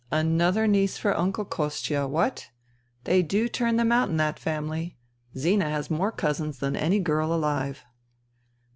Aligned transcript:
"Another 0.25 0.65
niece 0.65 0.97
for 0.97 1.15
Uncle 1.15 1.45
Kostia, 1.45 2.07
what! 2.09 2.49
They 3.03 3.21
do 3.21 3.47
turn 3.47 3.75
them 3.75 3.91
out 3.91 4.09
in 4.09 4.17
that 4.17 4.39
family. 4.39 4.97
Zina 5.37 5.69
has 5.69 5.91
more 5.91 6.11
cousins 6.11 6.57
than 6.57 6.75
any 6.75 6.97
girl 6.99 7.31
alive 7.31 7.85